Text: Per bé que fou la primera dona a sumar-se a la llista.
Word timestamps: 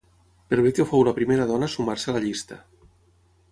Per 0.53 0.57
bé 0.67 0.71
que 0.79 0.85
fou 0.91 1.03
la 1.09 1.13
primera 1.19 1.45
dona 1.53 1.69
a 1.69 1.73
sumar-se 1.75 2.11
a 2.13 2.17
la 2.19 2.25
llista. 2.27 2.61